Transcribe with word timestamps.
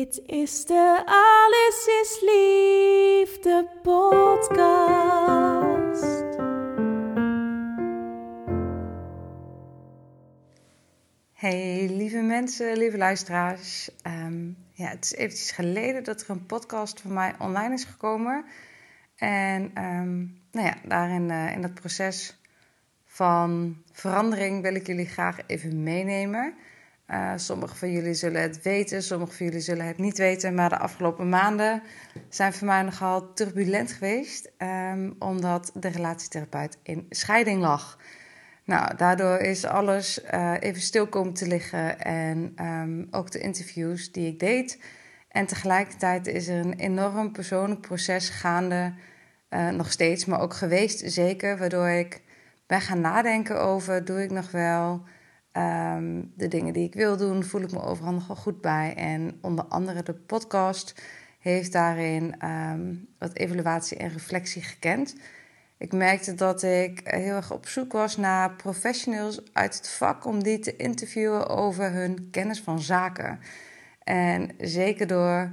Dit 0.00 0.20
is 0.26 0.64
de 0.64 1.02
Alles 1.04 1.86
is 2.02 2.20
Liefde 2.20 3.68
podcast. 3.82 4.98
Hey, 11.32 11.88
lieve 11.90 12.20
mensen, 12.20 12.76
lieve 12.76 12.96
luisteraars. 12.96 13.90
Ehm, 14.02 14.46
ja, 14.72 14.88
het 14.88 15.04
is 15.04 15.14
eventjes 15.14 15.50
geleden 15.50 16.04
dat 16.04 16.20
er 16.20 16.30
een 16.30 16.46
podcast 16.46 17.00
van 17.00 17.12
mij 17.12 17.34
online 17.38 17.74
is 17.74 17.84
gekomen. 17.84 18.44
En 19.16 19.70
ehm, 19.74 20.18
nou 20.50 20.66
ja, 20.66 20.76
daarin 20.84 21.30
eh, 21.30 21.52
in 21.52 21.62
dat 21.62 21.74
proces 21.74 22.40
van 23.06 23.82
verandering 23.92 24.62
wil 24.62 24.74
ik 24.74 24.86
jullie 24.86 25.06
graag 25.06 25.38
even 25.46 25.82
meenemen. 25.82 26.54
Uh, 27.10 27.32
sommigen 27.36 27.76
van 27.76 27.92
jullie 27.92 28.14
zullen 28.14 28.42
het 28.42 28.62
weten, 28.62 29.02
sommigen 29.02 29.34
van 29.34 29.46
jullie 29.46 29.60
zullen 29.60 29.86
het 29.86 29.98
niet 29.98 30.18
weten. 30.18 30.54
Maar 30.54 30.68
de 30.68 30.78
afgelopen 30.78 31.28
maanden 31.28 31.82
zijn 32.28 32.52
voor 32.52 32.66
mij 32.66 32.82
nogal 32.82 33.32
turbulent 33.32 33.92
geweest. 33.92 34.50
Um, 34.58 35.14
omdat 35.18 35.70
de 35.74 35.88
relatietherapeut 35.88 36.78
in 36.82 37.06
scheiding 37.08 37.60
lag. 37.60 37.98
Nou, 38.64 38.96
daardoor 38.96 39.38
is 39.38 39.64
alles 39.64 40.20
uh, 40.34 40.54
even 40.60 40.82
stil 40.82 41.06
komen 41.06 41.32
te 41.32 41.46
liggen. 41.46 42.00
En 42.00 42.54
um, 42.60 43.06
ook 43.10 43.30
de 43.30 43.40
interviews 43.40 44.12
die 44.12 44.26
ik 44.26 44.38
deed. 44.38 44.78
En 45.28 45.46
tegelijkertijd 45.46 46.26
is 46.26 46.48
er 46.48 46.58
een 46.58 46.74
enorm 46.74 47.32
persoonlijk 47.32 47.80
proces 47.80 48.28
gaande. 48.28 48.92
Uh, 49.50 49.68
nog 49.68 49.92
steeds, 49.92 50.24
maar 50.24 50.40
ook 50.40 50.54
geweest 50.54 51.12
zeker. 51.12 51.58
Waardoor 51.58 51.88
ik 51.88 52.20
ben 52.66 52.80
gaan 52.80 53.00
nadenken 53.00 53.60
over: 53.60 54.04
doe 54.04 54.22
ik 54.22 54.30
nog 54.30 54.50
wel 54.50 55.02
um, 55.52 56.32
de 56.36 56.48
dingen 56.48 56.72
die 56.72 56.86
ik 56.86 56.94
wil 56.94 57.16
doen? 57.16 57.44
Voel 57.44 57.60
ik 57.60 57.72
me 57.72 57.82
overal 57.82 58.12
nog 58.12 58.26
wel 58.26 58.36
goed 58.36 58.60
bij? 58.60 58.94
En 58.96 59.38
onder 59.40 59.64
andere 59.64 60.02
de 60.02 60.14
podcast 60.14 61.02
heeft 61.38 61.72
daarin 61.72 62.34
um, 62.46 63.08
wat 63.18 63.36
evaluatie 63.36 63.96
en 63.96 64.12
reflectie 64.12 64.62
gekend. 64.62 65.14
Ik 65.78 65.92
merkte 65.92 66.34
dat 66.34 66.62
ik 66.62 67.00
heel 67.04 67.34
erg 67.34 67.52
op 67.52 67.68
zoek 67.68 67.92
was 67.92 68.16
naar 68.16 68.52
professionals 68.52 69.40
uit 69.52 69.76
het 69.76 69.88
vak 69.88 70.24
om 70.24 70.42
die 70.42 70.58
te 70.58 70.76
interviewen 70.76 71.48
over 71.48 71.92
hun 71.92 72.28
kennis 72.30 72.60
van 72.60 72.80
zaken. 72.80 73.38
En 74.04 74.50
zeker 74.58 75.06
door 75.06 75.50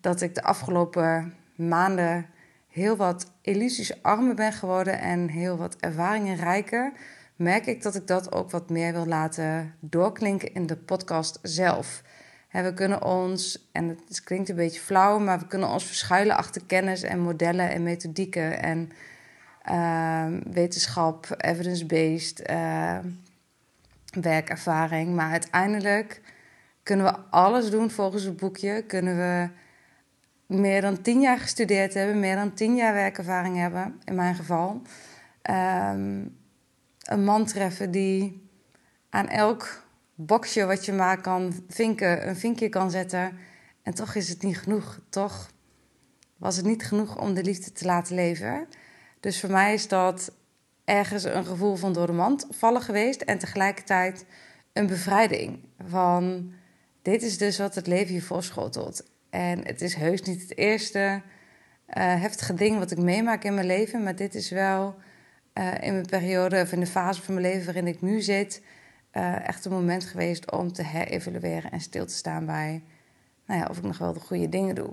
dat 0.00 0.20
ik 0.20 0.34
de 0.34 0.42
afgelopen 0.42 1.34
maanden 1.54 2.26
heel 2.68 2.96
wat 2.96 3.32
illusies 3.42 4.02
armer 4.02 4.34
ben 4.34 4.52
geworden 4.52 5.00
en 5.00 5.28
heel 5.28 5.56
wat 5.56 5.76
ervaringen 5.76 6.36
rijker, 6.36 6.92
merk 7.40 7.66
ik 7.66 7.82
dat 7.82 7.94
ik 7.94 8.06
dat 8.06 8.32
ook 8.32 8.50
wat 8.50 8.70
meer 8.70 8.92
wil 8.92 9.06
laten 9.06 9.74
doorklinken 9.80 10.54
in 10.54 10.66
de 10.66 10.76
podcast 10.76 11.38
zelf. 11.42 12.02
we 12.50 12.74
kunnen 12.74 13.04
ons, 13.04 13.68
en 13.72 13.88
het 13.88 14.24
klinkt 14.24 14.48
een 14.48 14.56
beetje 14.56 14.80
flauw, 14.80 15.18
maar 15.18 15.38
we 15.38 15.46
kunnen 15.46 15.68
ons 15.68 15.84
verschuilen 15.84 16.36
achter 16.36 16.62
kennis 16.66 17.02
en 17.02 17.20
modellen 17.20 17.70
en 17.70 17.82
methodieken 17.82 18.62
en 18.62 18.90
uh, 19.70 20.26
wetenschap, 20.52 21.34
evidence-based 21.36 22.50
uh, 22.50 22.98
werkervaring. 24.20 25.14
Maar 25.14 25.30
uiteindelijk 25.30 26.20
kunnen 26.82 27.06
we 27.06 27.18
alles 27.30 27.70
doen 27.70 27.90
volgens 27.90 28.22
het 28.22 28.36
boekje. 28.36 28.82
Kunnen 28.82 29.16
we 29.16 29.48
meer 30.56 30.80
dan 30.80 31.02
tien 31.02 31.20
jaar 31.20 31.38
gestudeerd 31.38 31.94
hebben, 31.94 32.20
meer 32.20 32.36
dan 32.36 32.54
tien 32.54 32.74
jaar 32.74 32.94
werkervaring 32.94 33.56
hebben, 33.56 34.00
in 34.04 34.14
mijn 34.14 34.34
geval. 34.34 34.82
Um, 35.50 36.38
een 37.02 37.24
man 37.24 37.44
treffen 37.44 37.90
die 37.90 38.48
aan 39.08 39.28
elk 39.28 39.82
boxje 40.14 40.64
wat 40.66 40.84
je 40.84 40.92
maar 40.92 41.20
kan 41.20 41.64
vinken, 41.68 42.28
een 42.28 42.36
vinkje 42.36 42.68
kan 42.68 42.90
zetten. 42.90 43.38
En 43.82 43.94
toch 43.94 44.14
is 44.14 44.28
het 44.28 44.42
niet 44.42 44.58
genoeg. 44.58 45.00
Toch 45.08 45.50
was 46.36 46.56
het 46.56 46.64
niet 46.64 46.84
genoeg 46.84 47.18
om 47.18 47.34
de 47.34 47.42
liefde 47.42 47.72
te 47.72 47.84
laten 47.84 48.14
leven. 48.14 48.66
Dus 49.20 49.40
voor 49.40 49.50
mij 49.50 49.74
is 49.74 49.88
dat 49.88 50.32
ergens 50.84 51.24
een 51.24 51.44
gevoel 51.44 51.76
van 51.76 51.92
door 51.92 52.06
de 52.06 52.12
mand 52.12 52.46
vallen 52.50 52.82
geweest. 52.82 53.20
En 53.20 53.38
tegelijkertijd 53.38 54.24
een 54.72 54.86
bevrijding. 54.86 55.58
Van 55.88 56.52
dit 57.02 57.22
is 57.22 57.38
dus 57.38 57.58
wat 57.58 57.74
het 57.74 57.86
leven 57.86 58.14
je 58.14 58.22
voorschotelt. 58.22 59.10
En 59.30 59.66
het 59.66 59.80
is 59.80 59.94
heus 59.94 60.22
niet 60.22 60.40
het 60.40 60.56
eerste 60.56 60.98
uh, 61.00 62.20
heftige 62.20 62.54
ding 62.54 62.78
wat 62.78 62.90
ik 62.90 62.98
meemaak 62.98 63.44
in 63.44 63.54
mijn 63.54 63.66
leven. 63.66 64.02
Maar 64.02 64.16
dit 64.16 64.34
is 64.34 64.50
wel 64.50 64.94
uh, 65.54 65.74
in 65.80 65.92
mijn 65.92 66.06
periode 66.06 66.60
of 66.60 66.72
in 66.72 66.80
de 66.80 66.86
fase 66.86 67.22
van 67.22 67.34
mijn 67.34 67.46
leven 67.46 67.64
waarin 67.64 67.86
ik 67.86 68.02
nu 68.02 68.20
zit. 68.20 68.62
Uh, 69.12 69.48
echt 69.48 69.64
een 69.64 69.72
moment 69.72 70.04
geweest 70.04 70.50
om 70.50 70.72
te 70.72 70.82
herevalueren 70.82 71.70
en 71.70 71.80
stil 71.80 72.06
te 72.06 72.14
staan 72.14 72.46
bij 72.46 72.82
nou 73.46 73.60
ja, 73.60 73.66
of 73.70 73.76
ik 73.76 73.82
nog 73.82 73.98
wel 73.98 74.12
de 74.12 74.20
goede 74.20 74.48
dingen 74.48 74.74
doe. 74.74 74.90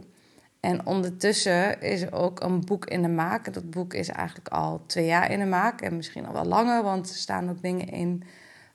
En 0.59 0.85
ondertussen 0.85 1.81
is 1.81 2.01
er 2.01 2.13
ook 2.13 2.39
een 2.39 2.65
boek 2.65 2.85
in 2.85 3.01
de 3.01 3.07
maak. 3.07 3.53
Dat 3.53 3.69
boek 3.69 3.93
is 3.93 4.07
eigenlijk 4.09 4.47
al 4.47 4.83
twee 4.85 5.05
jaar 5.05 5.31
in 5.31 5.39
de 5.39 5.45
maak 5.45 5.81
en 5.81 5.95
misschien 5.95 6.25
al 6.25 6.33
wel 6.33 6.45
langer, 6.45 6.83
want 6.83 7.09
er 7.09 7.15
staan 7.15 7.49
ook 7.49 7.61
dingen 7.61 7.87
in 7.87 8.23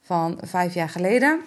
van 0.01 0.39
vijf 0.43 0.75
jaar 0.75 0.89
geleden. 0.89 1.41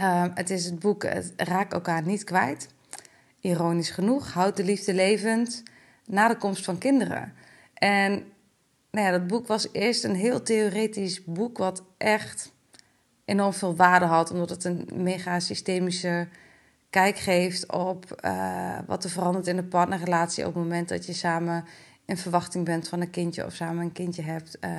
Uh, 0.00 0.24
het 0.34 0.50
is 0.50 0.64
het 0.64 0.78
boek 0.78 1.02
het 1.02 1.32
Raak 1.36 1.72
elkaar 1.72 2.02
niet 2.02 2.24
kwijt. 2.24 2.68
Ironisch 3.40 3.90
genoeg, 3.90 4.32
Houd 4.32 4.56
de 4.56 4.64
liefde 4.64 4.94
levend 4.94 5.62
na 6.06 6.28
de 6.28 6.36
komst 6.36 6.64
van 6.64 6.78
kinderen. 6.78 7.32
En 7.74 8.29
nou 8.90 9.06
ja, 9.06 9.12
dat 9.12 9.26
boek 9.26 9.46
was 9.46 9.68
eerst 9.72 10.04
een 10.04 10.14
heel 10.14 10.42
theoretisch 10.42 11.24
boek, 11.24 11.58
wat 11.58 11.82
echt 11.96 12.52
enorm 13.24 13.52
veel 13.52 13.76
waarde 13.76 14.04
had, 14.04 14.30
omdat 14.30 14.50
het 14.50 14.64
een 14.64 14.88
mega 14.94 15.40
systemische 15.40 16.28
kijk 16.90 17.18
geeft 17.18 17.72
op 17.72 18.20
uh, 18.24 18.78
wat 18.86 19.04
er 19.04 19.10
verandert 19.10 19.46
in 19.46 19.56
de 19.56 19.64
partnerrelatie 19.64 20.46
op 20.46 20.54
het 20.54 20.62
moment 20.62 20.88
dat 20.88 21.06
je 21.06 21.12
samen 21.12 21.64
in 22.04 22.16
verwachting 22.16 22.64
bent 22.64 22.88
van 22.88 23.00
een 23.00 23.10
kindje 23.10 23.44
of 23.44 23.54
samen 23.54 23.82
een 23.82 23.92
kindje 23.92 24.22
hebt 24.22 24.58
uh, 24.60 24.70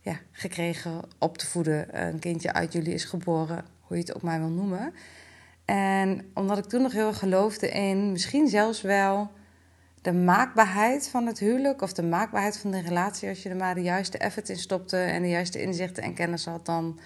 ja, 0.00 0.18
gekregen 0.32 1.00
op 1.18 1.38
te 1.38 1.46
voeden. 1.46 2.06
Een 2.06 2.18
kindje 2.18 2.52
uit 2.52 2.72
jullie 2.72 2.94
is 2.94 3.04
geboren, 3.04 3.64
hoe 3.80 3.96
je 3.96 4.02
het 4.02 4.14
ook 4.14 4.22
maar 4.22 4.38
wil 4.38 4.48
noemen. 4.48 4.94
En 5.64 6.30
omdat 6.34 6.58
ik 6.58 6.64
toen 6.64 6.82
nog 6.82 6.92
heel 6.92 7.06
erg 7.06 7.18
geloofde 7.18 7.68
in 7.68 8.12
misschien 8.12 8.48
zelfs 8.48 8.80
wel 8.80 9.30
de 10.02 10.12
maakbaarheid 10.12 11.08
van 11.08 11.26
het 11.26 11.38
huwelijk 11.38 11.82
of 11.82 11.92
de 11.92 12.02
maakbaarheid 12.02 12.58
van 12.58 12.70
de 12.70 12.80
relatie, 12.80 13.28
als 13.28 13.42
je 13.42 13.48
er 13.48 13.56
maar 13.56 13.74
de 13.74 13.82
juiste 13.82 14.18
effort 14.18 14.48
in 14.48 14.58
stopte 14.58 14.96
en 14.96 15.22
de 15.22 15.28
juiste 15.28 15.62
inzichten 15.62 16.02
en 16.02 16.14
kennis 16.14 16.44
had, 16.44 16.66
dan 16.66 17.00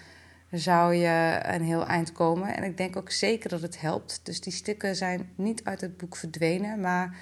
zou 0.51 0.93
je 0.93 1.39
een 1.43 1.61
heel 1.61 1.87
eind 1.87 2.11
komen. 2.11 2.55
En 2.55 2.63
ik 2.63 2.77
denk 2.77 2.95
ook 2.95 3.11
zeker 3.11 3.49
dat 3.49 3.61
het 3.61 3.81
helpt. 3.81 4.19
Dus 4.23 4.41
die 4.41 4.53
stukken 4.53 4.95
zijn 4.95 5.29
niet 5.35 5.63
uit 5.63 5.81
het 5.81 5.97
boek 5.97 6.15
verdwenen, 6.15 6.79
maar 6.79 7.07
uh, 7.07 7.15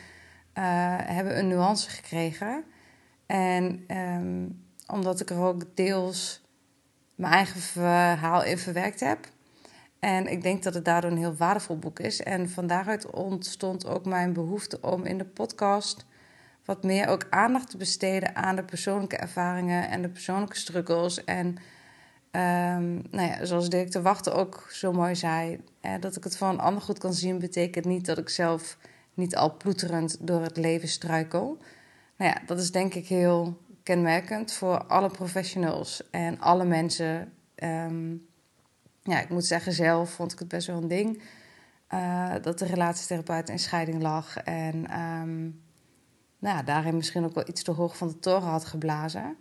hebben 1.00 1.38
een 1.38 1.48
nuance 1.48 1.90
gekregen. 1.90 2.64
En 3.26 3.86
um, 3.98 4.64
omdat 4.88 5.20
ik 5.20 5.30
er 5.30 5.40
ook 5.40 5.76
deels 5.76 6.44
mijn 7.16 7.34
eigen 7.34 7.60
verhaal 7.60 8.44
in 8.44 8.58
verwerkt 8.58 9.00
heb. 9.00 9.28
En 10.06 10.28
ik 10.28 10.42
denk 10.42 10.64
dat 10.64 10.74
het 10.74 10.86
daardoor 10.86 11.12
een 11.12 11.18
heel 11.18 11.36
waardevol 11.36 11.78
boek 11.78 12.00
is. 12.00 12.24
En 12.24 12.50
van 12.50 12.68
daaruit 12.68 13.10
ontstond 13.12 13.88
ook 13.88 14.06
mijn 14.06 14.34
behoefte 14.34 14.82
om 14.82 15.06
in 15.06 15.18
de 15.18 15.26
podcast 15.26 16.06
wat 16.66 16.84
meer 16.84 17.08
ook 17.08 17.28
aandacht 17.30 17.70
te 17.70 17.78
besteden 17.78 18.36
aan 18.36 18.56
de 18.56 18.64
persoonlijke 18.64 19.18
ervaringen 19.18 19.90
en 19.90 20.02
de 20.02 20.10
persoonlijke 20.10 20.58
struggles. 20.58 21.24
En 21.24 21.58
Um, 22.32 23.04
nou 23.12 23.28
ja, 23.28 23.46
zoals 23.46 23.70
Dirk 23.70 23.92
de 23.92 24.02
Wachter 24.02 24.34
ook 24.34 24.68
zo 24.72 24.92
mooi 24.94 25.16
zei, 25.16 25.60
dat 26.00 26.16
ik 26.16 26.24
het 26.24 26.38
van 26.38 26.50
een 26.50 26.60
ander 26.60 26.82
goed 26.82 26.98
kan 26.98 27.14
zien, 27.14 27.40
betekent 27.40 27.86
niet 27.86 28.06
dat 28.06 28.18
ik 28.18 28.30
zelf 28.30 28.78
niet 29.14 29.36
al 29.36 29.58
ploeterend 29.58 30.18
door 30.20 30.42
het 30.42 30.58
leven 30.58 30.88
struikel. 30.88 31.58
Nou 32.18 32.32
ja, 32.32 32.42
dat 32.46 32.60
is 32.60 32.72
denk 32.72 32.94
ik 32.94 33.08
heel 33.08 33.58
kenmerkend 33.84 34.54
voor 34.54 34.84
alle 34.84 35.10
professionals 35.10 36.10
en 36.12 36.40
alle 36.40 36.66
mensen. 36.66 37.34
Um, 37.56 38.28
ja, 39.06 39.22
ik 39.22 39.30
moet 39.30 39.46
zeggen, 39.46 39.74
zelf 39.74 40.10
vond 40.10 40.32
ik 40.32 40.40
het 40.40 40.48
best 40.48 40.68
wel 40.68 40.78
een 40.78 40.88
ding 40.88 41.22
uh, 41.94 42.34
dat 42.42 42.60
de 42.60 42.66
relatietherapeut 42.66 43.50
in 43.50 43.60
scheiding 43.60 44.02
lag. 44.02 44.38
En 44.38 45.00
um, 45.02 45.64
nou 46.40 46.64
daarin 46.64 46.96
misschien 46.96 47.26
ook 47.26 47.36
wel 47.36 47.48
iets 47.48 47.64
te 47.64 47.72
hoog 47.72 47.98
van 47.98 48.08
de 48.08 48.20
toren 48.20 48.50
had 48.50 48.66
geblazen. 48.66 49.38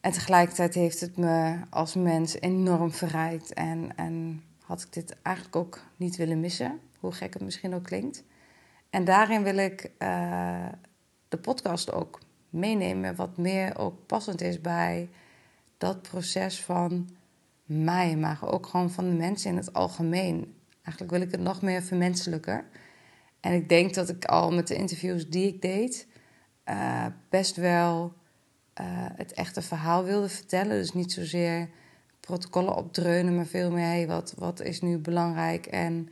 En 0.00 0.12
tegelijkertijd 0.12 0.74
heeft 0.74 1.00
het 1.00 1.16
me 1.16 1.56
als 1.70 1.94
mens 1.94 2.40
enorm 2.40 2.92
verrijkt. 2.92 3.52
En, 3.52 3.96
en 3.96 4.42
had 4.60 4.82
ik 4.82 4.92
dit 4.92 5.16
eigenlijk 5.22 5.56
ook 5.56 5.80
niet 5.96 6.16
willen 6.16 6.40
missen, 6.40 6.80
hoe 7.00 7.12
gek 7.12 7.34
het 7.34 7.42
misschien 7.42 7.74
ook 7.74 7.84
klinkt. 7.84 8.24
En 8.90 9.04
daarin 9.04 9.42
wil 9.42 9.56
ik 9.56 9.90
uh, 9.98 10.66
de 11.28 11.38
podcast 11.38 11.92
ook 11.92 12.20
meenemen. 12.50 13.16
Wat 13.16 13.36
meer 13.36 13.78
ook 13.78 14.06
passend 14.06 14.40
is 14.40 14.60
bij 14.60 15.08
dat 15.78 16.02
proces 16.02 16.60
van 16.60 17.08
mij, 17.64 18.16
maar 18.16 18.38
ook 18.42 18.66
gewoon 18.66 18.90
van 18.90 19.08
de 19.08 19.14
mensen 19.14 19.50
in 19.50 19.56
het 19.56 19.72
algemeen. 19.72 20.54
Eigenlijk 20.82 21.10
wil 21.10 21.20
ik 21.20 21.30
het 21.30 21.40
nog 21.40 21.62
meer 21.62 21.82
vermenselijker. 21.82 22.64
En 23.40 23.52
ik 23.52 23.68
denk 23.68 23.94
dat 23.94 24.08
ik 24.08 24.24
al 24.24 24.52
met 24.52 24.68
de 24.68 24.74
interviews 24.74 25.28
die 25.28 25.46
ik 25.46 25.62
deed, 25.62 26.06
uh, 26.68 27.06
best 27.28 27.56
wel 27.56 28.12
uh, 28.80 28.86
het 29.16 29.32
echte 29.32 29.62
verhaal 29.62 30.04
wilde 30.04 30.28
vertellen. 30.28 30.78
Dus 30.78 30.92
niet 30.92 31.12
zozeer 31.12 31.68
protocollen 32.20 32.76
opdreunen, 32.76 33.36
maar 33.36 33.46
veel 33.46 33.70
meer 33.70 33.86
hey, 33.86 34.06
wat, 34.06 34.34
wat 34.38 34.60
is 34.60 34.80
nu 34.80 34.98
belangrijk 34.98 35.66
en 35.66 36.08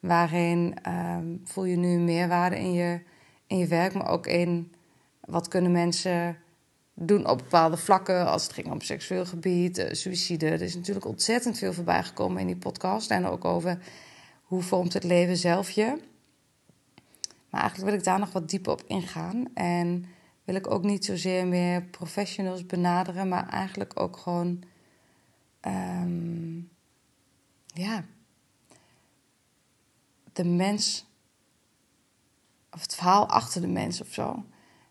waarin 0.00 0.76
um, 0.88 1.40
voel 1.44 1.64
je 1.64 1.76
nu 1.76 1.98
meerwaarde 1.98 2.58
in 2.58 2.72
je, 2.72 3.00
in 3.46 3.58
je 3.58 3.66
werk, 3.66 3.94
maar 3.94 4.08
ook 4.08 4.26
in 4.26 4.72
wat 5.20 5.48
kunnen 5.48 5.72
mensen 5.72 6.36
doen 7.00 7.28
op 7.28 7.38
bepaalde 7.38 7.76
vlakken 7.76 8.26
als 8.26 8.42
het 8.42 8.52
ging 8.52 8.70
om 8.70 8.80
seksueel 8.80 9.26
gebied, 9.26 9.78
uh, 9.78 9.92
suïcide. 9.92 10.46
Er 10.46 10.62
is 10.62 10.74
natuurlijk 10.74 11.06
ontzettend 11.06 11.58
veel 11.58 11.72
voorbij 11.72 12.02
gekomen 12.02 12.40
in 12.40 12.46
die 12.46 12.56
podcast 12.56 13.10
en 13.10 13.26
ook 13.26 13.44
over 13.44 13.78
hoe 14.42 14.62
vormt 14.62 14.92
het 14.92 15.04
leven 15.04 15.36
zelf 15.36 15.70
je. 15.70 15.98
Maar 17.50 17.60
eigenlijk 17.60 17.90
wil 17.90 17.98
ik 17.98 18.04
daar 18.04 18.18
nog 18.18 18.32
wat 18.32 18.50
dieper 18.50 18.72
op 18.72 18.82
ingaan. 18.86 19.54
En 19.54 20.04
wil 20.44 20.54
ik 20.54 20.70
ook 20.70 20.82
niet 20.82 21.04
zozeer 21.04 21.46
meer 21.46 21.82
professionals 21.82 22.66
benaderen, 22.66 23.28
maar 23.28 23.48
eigenlijk 23.48 24.00
ook 24.00 24.16
gewoon. 24.16 24.62
Um, 25.66 26.70
ja. 27.66 28.04
De 30.32 30.44
mens. 30.44 31.06
Of 32.72 32.82
het 32.82 32.94
verhaal 32.94 33.28
achter 33.28 33.60
de 33.60 33.66
mens 33.66 34.00
of 34.00 34.12
zo. 34.12 34.44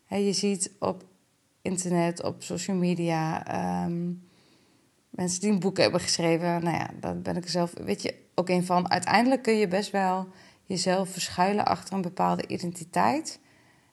je 0.08 0.32
ziet 0.32 0.72
op 0.78 1.07
internet, 1.70 2.22
op 2.22 2.42
social 2.42 2.76
media. 2.76 3.44
Um, 3.84 4.28
mensen 5.10 5.40
die 5.40 5.50
een 5.50 5.58
boek 5.58 5.76
hebben 5.76 6.00
geschreven. 6.00 6.62
Nou 6.62 6.76
ja, 6.76 6.90
daar 7.00 7.20
ben 7.20 7.36
ik 7.36 7.48
zelf. 7.48 7.72
Weet 7.84 8.02
je, 8.02 8.14
ook 8.34 8.48
een 8.48 8.64
van. 8.64 8.90
Uiteindelijk 8.90 9.42
kun 9.42 9.54
je 9.54 9.68
best 9.68 9.90
wel 9.90 10.28
jezelf 10.64 11.08
verschuilen 11.08 11.64
achter 11.64 11.94
een 11.94 12.02
bepaalde 12.02 12.46
identiteit. 12.46 13.40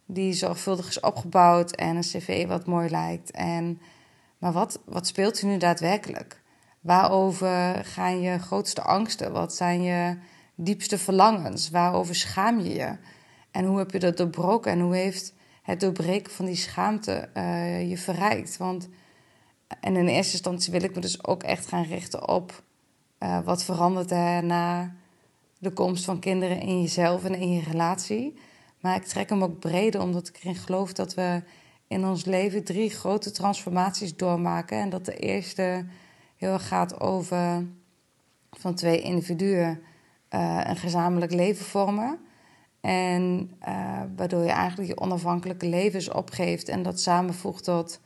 Die 0.05 0.33
zorgvuldig 0.33 0.87
is 0.87 0.99
opgebouwd 0.99 1.71
en 1.71 1.95
een 1.95 2.01
cv 2.01 2.47
wat 2.47 2.65
mooi 2.65 2.89
lijkt. 2.89 3.31
En, 3.31 3.81
maar 4.37 4.51
wat, 4.51 4.81
wat 4.85 5.07
speelt 5.07 5.41
er 5.41 5.47
nu 5.47 5.57
daadwerkelijk? 5.57 6.41
Waarover 6.81 7.85
gaan 7.85 8.21
je 8.21 8.39
grootste 8.39 8.81
angsten? 8.81 9.31
Wat 9.31 9.55
zijn 9.55 9.83
je 9.83 10.17
diepste 10.55 10.97
verlangens? 10.97 11.69
Waarover 11.69 12.15
schaam 12.15 12.59
je 12.59 12.73
je? 12.73 12.97
En 13.51 13.65
hoe 13.65 13.77
heb 13.77 13.91
je 13.91 13.99
dat 13.99 14.17
doorbroken? 14.17 14.71
En 14.71 14.79
hoe 14.79 14.95
heeft 14.95 15.33
het 15.65 15.79
doorbreken 15.79 16.31
van 16.31 16.45
die 16.45 16.55
schaamte 16.55 17.29
uh, 17.37 17.89
je 17.89 17.97
verrijkt? 17.97 18.57
Want, 18.57 18.89
en 19.79 19.95
in 19.95 20.07
eerste 20.07 20.33
instantie 20.33 20.71
wil 20.71 20.83
ik 20.83 20.95
me 20.95 21.01
dus 21.01 21.25
ook 21.25 21.43
echt 21.43 21.67
gaan 21.67 21.83
richten 21.83 22.27
op 22.27 22.63
uh, 23.19 23.39
wat 23.39 23.63
verandert 23.63 24.11
er 24.11 24.43
na 24.43 24.95
de 25.59 25.71
komst 25.71 26.05
van 26.05 26.19
kinderen 26.19 26.59
in 26.59 26.81
jezelf 26.81 27.23
en 27.23 27.35
in 27.35 27.51
je 27.51 27.61
relatie. 27.61 28.39
Maar 28.79 28.95
ik 28.95 29.03
trek 29.03 29.29
hem 29.29 29.43
ook 29.43 29.59
breder, 29.59 30.01
omdat 30.01 30.27
ik 30.27 30.37
erin 30.37 30.55
geloof 30.55 30.93
dat 30.93 31.13
we 31.13 31.43
in 31.87 32.05
ons 32.05 32.25
leven 32.25 32.63
drie 32.63 32.89
grote 32.89 33.31
transformaties 33.31 34.15
doormaken. 34.15 34.77
En 34.77 34.89
dat 34.89 35.05
de 35.05 35.17
eerste 35.17 35.85
heel 36.37 36.53
erg 36.53 36.67
gaat 36.67 36.99
over 36.99 37.65
van 38.51 38.75
twee 38.75 39.01
individuen 39.01 39.81
uh, 40.29 40.61
een 40.63 40.77
gezamenlijk 40.77 41.31
leven 41.31 41.65
vormen. 41.65 42.19
En 42.85 43.51
uh, 43.67 44.01
waardoor 44.15 44.43
je 44.43 44.49
eigenlijk 44.49 44.89
je 44.89 44.99
onafhankelijke 44.99 45.67
levens 45.67 46.09
opgeeft 46.09 46.69
en 46.69 46.83
dat 46.83 46.99
samenvoegt 46.99 47.63
tot 47.63 47.99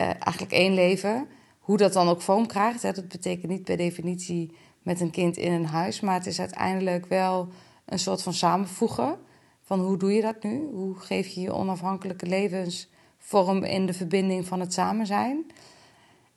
uh, 0.00 0.06
eigenlijk 0.06 0.52
één 0.52 0.74
leven. 0.74 1.28
Hoe 1.58 1.76
dat 1.76 1.92
dan 1.92 2.08
ook 2.08 2.20
vorm 2.20 2.46
krijgt, 2.46 2.82
hè, 2.82 2.92
dat 2.92 3.08
betekent 3.08 3.50
niet 3.50 3.64
per 3.64 3.76
definitie 3.76 4.56
met 4.82 5.00
een 5.00 5.10
kind 5.10 5.36
in 5.36 5.52
een 5.52 5.66
huis. 5.66 6.00
Maar 6.00 6.14
het 6.14 6.26
is 6.26 6.40
uiteindelijk 6.40 7.06
wel 7.06 7.48
een 7.84 7.98
soort 7.98 8.22
van 8.22 8.32
samenvoegen. 8.34 9.18
Van 9.62 9.80
hoe 9.80 9.96
doe 9.96 10.12
je 10.12 10.22
dat 10.22 10.42
nu? 10.42 10.68
Hoe 10.72 10.94
geef 10.94 11.28
je 11.28 11.40
je 11.40 11.52
onafhankelijke 11.52 12.26
levensvorm 12.26 13.64
in 13.64 13.86
de 13.86 13.94
verbinding 13.94 14.46
van 14.46 14.60
het 14.60 14.72
samen 14.72 15.06
zijn? 15.06 15.46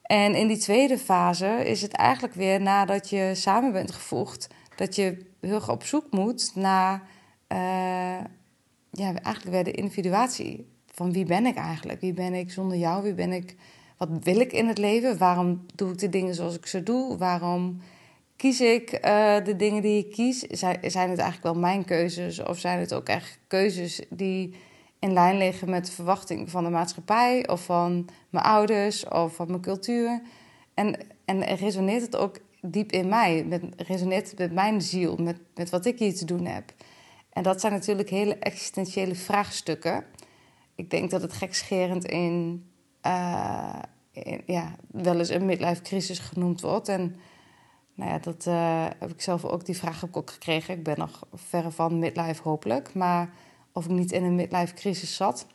En 0.01 0.35
in 0.35 0.47
die 0.47 0.57
tweede 0.57 0.97
fase 0.97 1.65
is 1.65 1.81
het 1.81 1.91
eigenlijk 1.91 2.33
weer 2.33 2.61
nadat 2.61 3.09
je 3.09 3.31
samen 3.35 3.71
bent 3.71 3.91
gevoegd, 3.91 4.47
dat 4.75 4.95
je 4.95 5.25
heel 5.39 5.53
erg 5.53 5.69
op 5.69 5.83
zoek 5.83 6.11
moet 6.11 6.51
naar 6.55 7.17
uh, 7.53 8.19
ja, 8.91 9.13
eigenlijk 9.21 9.55
weer 9.55 9.63
de 9.63 9.71
individuatie. 9.71 10.67
Van 10.85 11.11
wie 11.11 11.25
ben 11.25 11.45
ik 11.45 11.55
eigenlijk? 11.55 12.01
Wie 12.01 12.13
ben 12.13 12.33
ik 12.33 12.51
zonder 12.51 12.77
jou? 12.77 13.03
Wie 13.03 13.13
ben 13.13 13.31
ik? 13.31 13.55
Wat 13.97 14.09
wil 14.21 14.39
ik 14.39 14.53
in 14.53 14.67
het 14.67 14.77
leven? 14.77 15.17
Waarom 15.17 15.65
doe 15.75 15.91
ik 15.91 15.97
de 15.97 16.09
dingen 16.09 16.35
zoals 16.35 16.55
ik 16.55 16.65
ze 16.65 16.83
doe? 16.83 17.17
Waarom 17.17 17.81
kies 18.35 18.61
ik 18.61 18.91
uh, 19.05 19.43
de 19.43 19.55
dingen 19.55 19.81
die 19.81 20.05
ik 20.05 20.11
kies? 20.11 20.39
Zijn, 20.39 20.77
zijn 20.81 21.09
het 21.09 21.19
eigenlijk 21.19 21.53
wel 21.53 21.63
mijn 21.63 21.85
keuzes? 21.85 22.43
Of 22.43 22.59
zijn 22.59 22.79
het 22.79 22.93
ook 22.93 23.07
echt 23.07 23.39
keuzes 23.47 24.01
die 24.09 24.53
in 24.99 25.13
lijn 25.13 25.37
liggen 25.37 25.69
met 25.69 25.85
de 25.85 25.91
verwachting 25.91 26.49
van 26.49 26.63
de 26.63 26.69
maatschappij 26.69 27.47
of 27.47 27.63
van 27.63 28.07
mijn 28.29 28.45
ouders 28.45 29.07
of 29.07 29.35
van 29.35 29.47
mijn 29.47 29.61
cultuur? 29.61 30.21
En, 30.73 30.95
en 31.25 31.43
resoneert 31.43 32.01
het 32.01 32.15
ook 32.15 32.39
diep 32.61 32.91
in 32.91 33.07
mij? 33.07 33.45
Met, 33.45 33.63
resoneert 33.77 34.29
het 34.29 34.39
met 34.39 34.53
mijn 34.53 34.81
ziel, 34.81 35.15
met, 35.15 35.37
met 35.55 35.69
wat 35.69 35.85
ik 35.85 35.99
hier 35.99 36.15
te 36.15 36.25
doen 36.25 36.45
heb? 36.45 36.73
En 37.39 37.45
dat 37.45 37.59
zijn 37.59 37.73
natuurlijk 37.73 38.09
hele 38.09 38.35
existentiële 38.35 39.15
vraagstukken. 39.15 40.05
Ik 40.75 40.89
denk 40.89 41.09
dat 41.09 41.21
het 41.21 41.33
gekscherend 41.33 42.05
in, 42.05 42.65
uh, 43.05 43.79
in 44.11 44.41
ja, 44.45 44.75
wel 44.87 45.17
eens 45.17 45.29
een 45.29 45.45
midlife 45.45 45.81
crisis 45.81 46.19
genoemd 46.19 46.61
wordt. 46.61 46.87
En 46.87 47.15
nou 47.93 48.11
ja, 48.11 48.19
dat 48.19 48.45
uh, 48.45 48.85
heb 48.99 49.09
ik 49.09 49.21
zelf 49.21 49.45
ook, 49.45 49.65
die 49.65 49.77
vraag 49.77 50.01
heb 50.01 50.17
ook 50.17 50.29
gekregen. 50.29 50.73
Ik 50.73 50.83
ben 50.83 50.97
nog 50.97 51.27
verre 51.33 51.71
van 51.71 51.99
midlife 51.99 52.41
hopelijk. 52.43 52.93
Maar 52.93 53.33
of 53.71 53.85
ik 53.85 53.91
niet 53.91 54.11
in 54.11 54.23
een 54.23 54.35
midlife 54.35 54.73
crisis 54.73 55.15
zat. 55.15 55.47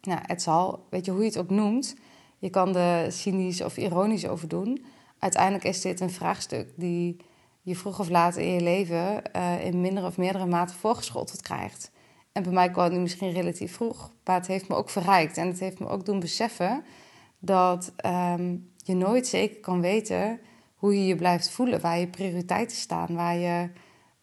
Nou, 0.00 0.20
het 0.22 0.42
zal, 0.42 0.86
weet 0.90 1.04
je 1.04 1.10
hoe 1.10 1.20
je 1.20 1.26
het 1.26 1.38
ook 1.38 1.50
noemt. 1.50 1.96
Je 2.38 2.50
kan 2.50 2.76
er 2.76 3.12
cynisch 3.12 3.62
of 3.62 3.76
ironisch 3.76 4.26
over 4.26 4.48
doen. 4.48 4.84
Uiteindelijk 5.18 5.64
is 5.64 5.80
dit 5.80 6.00
een 6.00 6.10
vraagstuk 6.10 6.68
die 6.76 7.16
je 7.70 7.76
vroeg 7.76 8.00
of 8.00 8.08
laat 8.08 8.36
in 8.36 8.52
je 8.52 8.60
leven 8.60 9.22
uh, 9.36 9.64
in 9.64 9.80
minder 9.80 10.04
of 10.04 10.16
meerdere 10.16 10.46
mate 10.46 10.74
voorgeschoteld 10.74 11.42
krijgt. 11.42 11.90
En 12.32 12.42
bij 12.42 12.52
mij 12.52 12.70
kwam 12.70 12.90
het 12.90 13.00
misschien 13.00 13.32
relatief 13.32 13.74
vroeg, 13.74 14.12
maar 14.24 14.36
het 14.36 14.46
heeft 14.46 14.68
me 14.68 14.74
ook 14.74 14.90
verrijkt. 14.90 15.36
En 15.36 15.46
het 15.46 15.60
heeft 15.60 15.78
me 15.78 15.88
ook 15.88 16.04
doen 16.04 16.20
beseffen 16.20 16.84
dat 17.38 17.92
um, 18.06 18.72
je 18.76 18.94
nooit 18.94 19.26
zeker 19.26 19.60
kan 19.60 19.80
weten 19.80 20.40
hoe 20.74 20.94
je 20.94 21.06
je 21.06 21.16
blijft 21.16 21.50
voelen, 21.50 21.80
waar 21.80 21.98
je 21.98 22.06
prioriteiten 22.06 22.76
staan, 22.76 23.14
waar 23.14 23.36
je 23.36 23.70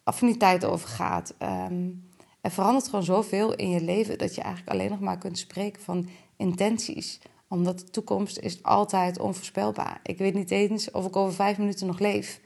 affiniteit 0.02 0.64
over 0.64 0.88
gaat. 0.88 1.34
Um, 1.42 2.08
er 2.40 2.50
verandert 2.50 2.88
gewoon 2.88 3.04
zoveel 3.04 3.54
in 3.54 3.70
je 3.70 3.80
leven 3.80 4.18
dat 4.18 4.34
je 4.34 4.40
eigenlijk 4.40 4.72
alleen 4.72 4.90
nog 4.90 5.00
maar 5.00 5.18
kunt 5.18 5.38
spreken 5.38 5.82
van 5.82 6.08
intenties. 6.36 7.20
Omdat 7.48 7.78
de 7.78 7.90
toekomst 7.90 8.38
is 8.38 8.62
altijd 8.62 9.18
onvoorspelbaar. 9.18 10.00
Ik 10.02 10.18
weet 10.18 10.34
niet 10.34 10.50
eens 10.50 10.90
of 10.90 11.06
ik 11.06 11.16
over 11.16 11.34
vijf 11.34 11.58
minuten 11.58 11.86
nog 11.86 11.98
leef. 11.98 12.40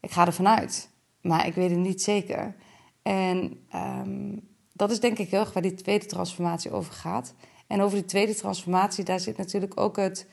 Ik 0.00 0.10
ga 0.10 0.26
ervan 0.26 0.48
uit, 0.48 0.90
maar 1.20 1.46
ik 1.46 1.54
weet 1.54 1.70
het 1.70 1.78
niet 1.78 2.02
zeker. 2.02 2.54
En 3.02 3.66
um, 3.74 4.48
dat 4.72 4.90
is 4.90 5.00
denk 5.00 5.18
ik 5.18 5.30
heel 5.30 5.40
erg 5.40 5.52
waar 5.52 5.62
die 5.62 5.74
tweede 5.74 6.06
transformatie 6.06 6.70
over 6.70 6.92
gaat. 6.92 7.34
En 7.66 7.80
over 7.80 7.96
die 7.96 8.06
tweede 8.06 8.34
transformatie, 8.34 9.04
daar 9.04 9.20
zit 9.20 9.36
natuurlijk 9.36 9.80
ook 9.80 9.96
het 9.96 10.26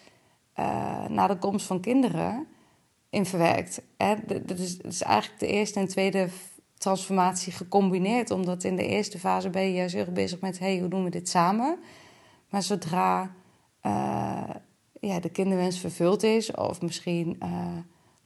uh, 0.60 1.06
na 1.06 1.28
de 1.28 1.38
komst 1.38 1.66
van 1.66 1.80
kinderen 1.80 2.48
in 3.10 3.26
verwerkt. 3.26 3.82
Dat 4.46 4.60
is, 4.60 4.78
is 4.78 5.02
eigenlijk 5.02 5.40
de 5.40 5.48
eerste 5.48 5.80
en 5.80 5.88
tweede 5.88 6.30
transformatie 6.78 7.54
gecombineerd. 7.54 8.32
Omdat 8.32 8.64
in 8.64 8.76
de 8.76 8.88
eerste 8.88 9.20
fase 9.20 9.50
ben 9.50 9.62
je 9.62 9.74
juist 9.74 9.96
heel 9.96 10.12
bezig 10.12 10.40
met... 10.40 10.60
hey, 10.60 10.80
hoe 10.80 10.90
doen 10.90 11.04
we 11.04 11.10
dit 11.10 11.30
samen? 11.30 11.80
Maar 12.50 12.64
zodra 12.64 13.36
uh, 13.86 14.44
ja, 15.00 15.20
de 15.20 15.30
kinderwens 15.30 15.80
vervuld 15.80 16.24
is... 16.24 16.52
of 16.52 16.82
misschien 16.82 17.38
uh, 17.44 17.78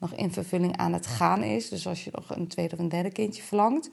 nog 0.01 0.13
in 0.13 0.31
vervulling 0.31 0.77
aan 0.77 0.93
het 0.93 1.07
gaan 1.07 1.43
is... 1.43 1.69
dus 1.69 1.87
als 1.87 2.03
je 2.03 2.09
nog 2.13 2.35
een 2.35 2.47
tweede 2.47 2.73
of 2.73 2.79
een 2.79 2.89
derde 2.89 3.11
kindje 3.11 3.43
verlangt... 3.43 3.89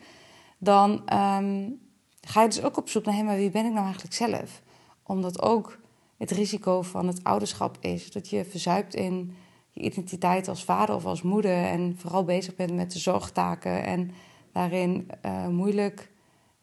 dan 0.58 0.90
um, 0.90 1.80
ga 2.20 2.42
je 2.42 2.48
dus 2.48 2.62
ook 2.62 2.76
op 2.76 2.88
zoek 2.88 3.04
naar... 3.04 3.14
Hey, 3.14 3.24
maar 3.24 3.36
wie 3.36 3.50
ben 3.50 3.64
ik 3.64 3.72
nou 3.72 3.84
eigenlijk 3.84 4.14
zelf? 4.14 4.62
Omdat 5.02 5.42
ook 5.42 5.78
het 6.16 6.30
risico 6.30 6.82
van 6.82 7.06
het 7.06 7.24
ouderschap 7.24 7.76
is... 7.80 8.12
dat 8.12 8.28
je 8.28 8.44
verzuipt 8.44 8.94
in 8.94 9.34
je 9.70 9.80
identiteit 9.80 10.48
als 10.48 10.64
vader 10.64 10.94
of 10.94 11.04
als 11.04 11.22
moeder 11.22 11.64
en 11.64 11.96
vooral 11.98 12.24
bezig 12.24 12.54
bent 12.54 12.74
met 12.74 12.92
de 12.92 12.98
zorgtaken 12.98 13.84
en 13.84 14.10
daarin 14.52 15.10
uh, 15.24 15.46
moeilijk 15.46 16.10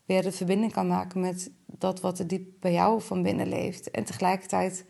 weer 0.05 0.21
de 0.21 0.31
verbinding 0.31 0.71
kan 0.71 0.87
maken 0.87 1.19
met 1.19 1.51
dat 1.65 2.01
wat 2.01 2.19
er 2.19 2.27
diep 2.27 2.49
bij 2.59 2.71
jou 2.71 3.01
van 3.01 3.21
binnen 3.21 3.47
leeft. 3.47 3.91
En 3.91 4.03
tegelijkertijd 4.03 4.85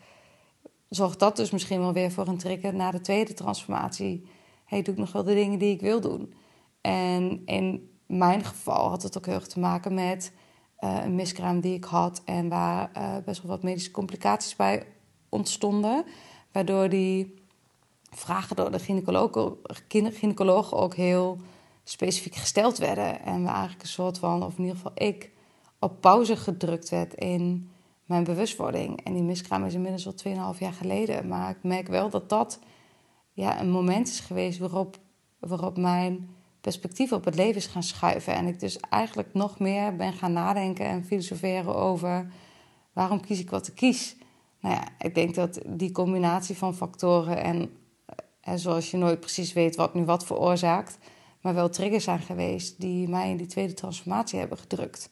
zorgt 0.90 1.20
dat 1.20 1.36
dus 1.36 1.52
misschien 1.52 1.80
wel 1.80 1.94
weer 1.94 2.12
voor 2.12 2.28
een 2.28 2.38
trigger 2.38 2.76
naar 2.76 2.92
de 2.92 3.02
tweede 3.02 3.34
transformatie. 3.34 4.26
Hey, 4.66 4.82
doe 4.82 4.94
ik 4.94 5.00
nog 5.00 5.12
wel 5.12 5.24
de 5.24 5.34
dingen 5.34 5.60
die 5.60 5.74
ik 5.74 5.82
wil 5.82 6.02
doen? 6.02 6.34
En 6.82 7.42
in 7.46 7.90
mijn 8.06 8.44
geval 8.44 8.90
had 8.90 9.04
het 9.04 9.18
ook 9.18 9.26
heel 9.26 9.36
erg 9.36 9.48
te 9.48 9.60
maken 9.60 9.94
met 9.94 10.32
uh, 10.80 10.98
een 11.04 11.16
miskraam 11.16 11.60
die 11.60 11.74
ik 11.74 11.84
had 11.84 12.22
en 12.26 12.50
waar 12.50 12.92
uh, 12.98 13.16
best 13.26 13.42
wel 13.42 13.52
wat 13.52 13.64
medische 13.64 13.92
complicaties 13.92 14.56
bij 14.56 14.86
ontstonden. 15.30 16.06
Waardoor 16.52 16.90
die 16.90 17.34
vragen 18.10 18.56
door 18.56 18.72
de 18.72 18.80
gynaecologen 19.94 20.78
ook 20.78 20.96
heel 20.96 21.38
specifiek 21.84 22.36
gesteld 22.36 22.78
werden. 22.78 23.22
En 23.22 23.44
we 23.44 23.50
eigenlijk 23.50 23.82
een 23.82 23.88
soort 23.88 24.20
van, 24.20 24.44
of 24.44 24.58
in 24.58 24.64
ieder 24.64 24.76
geval 24.76 24.92
ik, 24.96 25.32
op 25.80 26.02
pauze 26.02 26.36
gedrukt 26.36 26.90
werd 26.90 27.14
in 27.14 27.70
mijn 28.06 28.24
bewustwording. 28.24 29.04
En 29.04 29.14
die 29.14 29.24
miskraam 29.24 29.66
is 29.66 29.74
inmiddels 29.74 30.08
al 30.08 30.54
2,5 30.54 30.60
jaar 30.60 30.74
geleden. 30.74 31.28
Maar 31.28 31.50
ik 31.50 31.64
merk 31.64 31.88
wel 31.88 32.10
dat 32.10 32.30
dat 32.30 32.60
ja, 33.36 33.60
een 33.60 33.70
moment 33.70 34.08
is 34.08 34.20
geweest 34.20 34.60
waarop, 34.60 34.98
waarop 35.40 35.78
mijn 35.78 36.30
perspectief 36.62 37.12
op 37.12 37.26
het 37.26 37.36
leven 37.36 37.56
is 37.56 37.66
gaan 37.66 37.84
schuiven. 37.84 38.34
En 38.34 38.48
ik 38.48 38.60
dus 38.60 38.80
eigenlijk 38.80 39.34
nog 39.34 39.60
meer 39.60 39.96
ben 39.96 40.14
gaan 40.14 40.34
nadenken 40.34 40.86
en 40.86 41.06
filosoferen 41.06 41.76
over 41.76 42.32
waarom 42.94 43.22
kies 43.22 43.40
ik 43.40 43.50
wat 43.50 43.68
ik 43.68 43.76
kies. 43.76 44.16
Nou 44.60 44.76
ja, 44.76 44.88
ik 45.00 45.16
denk 45.16 45.36
dat 45.36 45.60
die 45.66 45.92
combinatie 45.92 46.58
van 46.58 46.76
factoren 46.76 47.44
en, 47.44 47.78
en 48.42 48.60
zoals 48.60 48.92
je 48.92 48.98
nooit 48.98 49.20
precies 49.20 49.54
weet 49.54 49.76
wat 49.76 49.94
nu 49.94 50.06
wat 50.06 50.26
veroorzaakt, 50.26 50.98
maar 51.42 51.54
wel 51.54 51.70
triggers 51.70 52.04
zijn 52.04 52.22
geweest 52.22 52.82
die 52.82 53.08
mij 53.08 53.30
in 53.30 53.38
die 53.38 53.48
tweede 53.48 53.74
transformatie 53.74 54.40
hebben 54.40 54.58
gedrukt. 54.58 55.10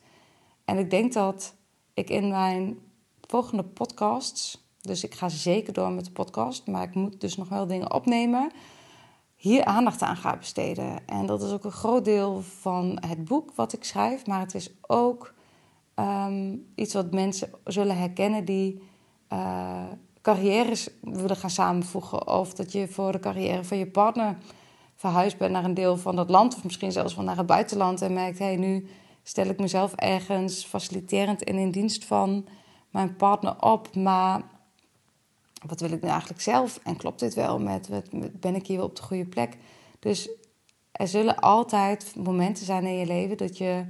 En 0.65 0.77
ik 0.77 0.89
denk 0.89 1.13
dat 1.13 1.55
ik 1.93 2.09
in 2.09 2.27
mijn 2.27 2.77
volgende 3.21 3.63
podcasts, 3.63 4.62
dus 4.83 5.03
ik 5.03 5.13
ga 5.13 5.29
zeker 5.29 5.73
door 5.73 5.91
met 5.91 6.05
de 6.05 6.11
podcast, 6.11 6.67
maar 6.67 6.83
ik 6.83 6.95
moet 6.95 7.21
dus 7.21 7.37
nog 7.37 7.49
wel 7.49 7.67
dingen 7.67 7.93
opnemen, 7.93 8.51
hier 9.35 9.65
aandacht 9.65 10.01
aan 10.01 10.17
ga 10.17 10.37
besteden. 10.37 11.07
En 11.07 11.25
dat 11.25 11.41
is 11.41 11.51
ook 11.51 11.63
een 11.63 11.71
groot 11.71 12.05
deel 12.05 12.41
van 12.41 12.97
het 13.07 13.25
boek 13.25 13.51
wat 13.55 13.73
ik 13.73 13.83
schrijf, 13.83 14.25
maar 14.25 14.39
het 14.39 14.55
is 14.55 14.69
ook 14.81 15.33
ehm, 15.95 16.55
iets 16.75 16.93
wat 16.93 17.11
mensen 17.11 17.49
zullen 17.63 17.97
herkennen 17.97 18.45
die 18.45 18.81
uh, 19.33 19.83
carrières 20.21 20.89
willen 21.01 21.35
gaan 21.35 21.49
samenvoegen. 21.49 22.27
Of 22.27 22.53
dat 22.53 22.71
je 22.71 22.87
voor 22.87 23.11
de 23.11 23.19
carrière 23.19 23.63
van 23.63 23.77
je 23.77 23.87
partner 23.87 24.37
verhuisd 24.95 25.37
bent 25.37 25.51
naar 25.51 25.63
een 25.63 25.73
deel 25.73 25.97
van 25.97 26.15
dat 26.15 26.29
land, 26.29 26.55
of 26.55 26.63
misschien 26.63 26.91
zelfs 26.91 27.15
wel 27.15 27.25
naar 27.25 27.37
het 27.37 27.45
buitenland 27.45 28.01
en 28.01 28.13
merkt: 28.13 28.39
hé, 28.39 28.45
hey, 28.45 28.55
nu 28.55 28.87
stel 29.23 29.45
ik 29.45 29.59
mezelf 29.59 29.93
ergens 29.93 30.65
faciliterend 30.65 31.43
en 31.43 31.57
in 31.57 31.71
dienst 31.71 32.05
van 32.05 32.47
mijn 32.89 33.15
partner 33.15 33.61
op, 33.61 33.95
maar 33.95 34.41
wat 35.67 35.79
wil 35.79 35.91
ik 35.91 36.01
nu 36.01 36.09
eigenlijk 36.09 36.41
zelf? 36.41 36.79
En 36.83 36.97
klopt 36.97 37.19
dit 37.19 37.33
wel 37.33 37.59
met, 37.59 37.89
ben 38.39 38.55
ik 38.55 38.67
hier 38.67 38.83
op 38.83 38.95
de 38.95 39.01
goede 39.01 39.25
plek? 39.25 39.57
Dus 39.99 40.29
er 40.91 41.07
zullen 41.07 41.39
altijd 41.39 42.15
momenten 42.15 42.65
zijn 42.65 42.85
in 42.85 42.97
je 42.97 43.05
leven 43.05 43.37
dat 43.37 43.57
je 43.57 43.85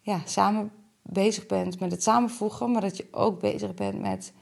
ja, 0.00 0.20
samen 0.24 0.72
bezig 1.02 1.46
bent 1.46 1.80
met 1.80 1.90
het 1.90 2.02
samenvoegen, 2.02 2.70
maar 2.70 2.80
dat 2.80 2.96
je 2.96 3.08
ook 3.10 3.40
bezig 3.40 3.74
bent 3.74 4.00
met 4.00 4.32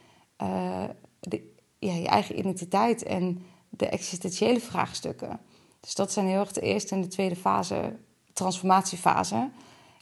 ja, 1.78 1.94
je 1.94 2.06
eigen 2.06 2.38
identiteit 2.38 3.02
en 3.02 3.42
de 3.68 3.88
existentiële 3.88 4.60
vraagstukken. 4.60 5.40
Dus 5.80 5.94
dat 5.94 6.12
zijn 6.12 6.26
heel 6.26 6.40
erg 6.40 6.52
de 6.52 6.60
eerste 6.60 6.94
en 6.94 7.00
de 7.00 7.08
tweede 7.08 7.36
fase, 7.36 7.96
transformatiefase. 8.32 9.50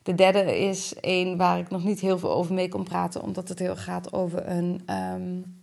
De 0.02 0.14
derde 0.14 0.58
is 0.58 0.94
één 0.94 1.36
waar 1.36 1.58
ik 1.58 1.70
nog 1.70 1.84
niet 1.84 2.00
heel 2.00 2.18
veel 2.18 2.30
over 2.30 2.54
mee 2.54 2.68
kon 2.68 2.84
praten, 2.84 3.22
omdat 3.22 3.48
het 3.48 3.58
heel 3.58 3.76
gaat 3.76 4.12
over 4.12 4.48
een 4.48 4.82
um, 4.94 5.57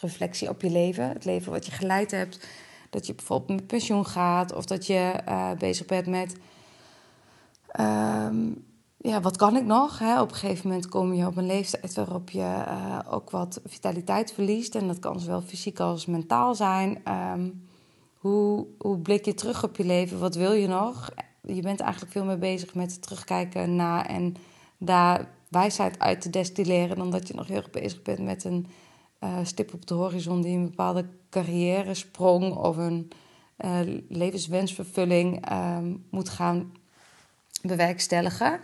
reflectie 0.00 0.48
op 0.48 0.62
je 0.62 0.70
leven. 0.70 1.08
Het 1.08 1.24
leven 1.24 1.52
wat 1.52 1.66
je 1.66 1.72
geleid 1.72 2.10
hebt. 2.10 2.46
Dat 2.90 3.06
je 3.06 3.14
bijvoorbeeld 3.14 3.60
met 3.60 3.66
pensioen 3.66 4.06
gaat, 4.06 4.52
of 4.52 4.64
dat 4.64 4.86
je 4.86 5.14
uh, 5.28 5.50
bezig 5.52 5.86
bent 5.86 6.06
met. 6.06 6.36
Um, 7.80 8.64
ja, 8.96 9.20
wat 9.20 9.36
kan 9.36 9.56
ik 9.56 9.64
nog? 9.64 9.98
Hè? 9.98 10.20
Op 10.20 10.30
een 10.30 10.36
gegeven 10.36 10.68
moment 10.68 10.88
kom 10.88 11.12
je 11.12 11.26
op 11.26 11.36
een 11.36 11.46
leeftijd 11.46 11.94
waarop 11.94 12.30
je 12.30 12.64
uh, 12.66 12.98
ook 13.10 13.30
wat 13.30 13.60
vitaliteit 13.64 14.32
verliest. 14.32 14.74
En 14.74 14.86
dat 14.86 14.98
kan 14.98 15.20
zowel 15.20 15.40
fysiek 15.40 15.80
als 15.80 16.06
mentaal 16.06 16.54
zijn. 16.54 17.02
Um, 17.08 17.66
hoe, 18.18 18.66
hoe 18.78 18.98
blik 18.98 19.24
je 19.24 19.34
terug 19.34 19.64
op 19.64 19.76
je 19.76 19.84
leven? 19.84 20.18
Wat 20.18 20.34
wil 20.34 20.52
je 20.52 20.66
nog? 20.66 21.10
Je 21.42 21.62
bent 21.62 21.80
eigenlijk 21.80 22.12
veel 22.12 22.24
meer 22.24 22.38
bezig 22.38 22.74
met 22.74 23.02
terugkijken 23.02 23.76
naar 23.76 24.06
en 24.06 24.36
daar 24.78 25.28
wijsheid 25.48 25.98
uit 25.98 26.20
te 26.20 26.30
destilleren 26.30 26.96
dan 26.96 27.10
dat 27.10 27.28
je 27.28 27.34
nog 27.34 27.46
heel 27.46 27.56
erg 27.56 27.70
bezig 27.70 28.02
bent 28.02 28.18
met 28.18 28.44
een 28.44 28.66
uh, 29.24 29.38
stip 29.42 29.74
op 29.74 29.86
de 29.86 29.94
horizon 29.94 30.42
die 30.42 30.56
een 30.56 30.64
bepaalde 30.64 31.06
carrière 31.30 31.94
sprong 31.94 32.54
of 32.54 32.76
een 32.76 33.10
uh, 33.64 33.80
levenswensvervulling 34.08 35.50
uh, 35.50 35.78
moet 36.10 36.28
gaan 36.28 36.72
bewerkstelligen. 37.62 38.60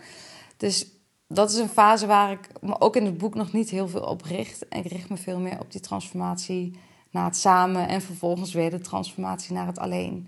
Dus 0.57 0.87
dat 1.27 1.51
is 1.51 1.57
een 1.57 1.69
fase 1.69 2.07
waar 2.07 2.31
ik 2.31 2.49
me 2.61 2.81
ook 2.81 2.95
in 2.95 3.05
het 3.05 3.17
boek 3.17 3.35
nog 3.35 3.51
niet 3.51 3.69
heel 3.69 3.87
veel 3.87 4.03
op 4.03 4.21
richt. 4.21 4.67
En 4.67 4.79
ik 4.79 4.91
richt 4.91 5.09
me 5.09 5.17
veel 5.17 5.39
meer 5.39 5.59
op 5.59 5.71
die 5.71 5.81
transformatie 5.81 6.79
naar 7.11 7.25
het 7.25 7.37
samen 7.37 7.87
en 7.87 8.01
vervolgens 8.01 8.53
weer 8.53 8.69
de 8.69 8.79
transformatie 8.79 9.53
naar 9.53 9.67
het 9.67 9.79
alleen. 9.79 10.27